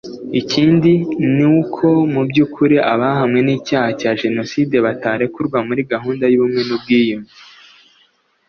Ikindi 0.41 0.91
ni 1.35 1.45
uko 1.59 1.85
mu 2.13 2.21
by’ukuri 2.29 2.75
abahamwe 2.93 3.39
n’icyaha 3.43 3.89
cya 3.99 4.11
Jenoside 4.21 4.75
batarekurwa 4.85 5.57
muri 5.67 5.81
gahunda 5.91 6.25
y’Ubumwe 6.31 6.61
n’Ubwiyunge 6.67 7.33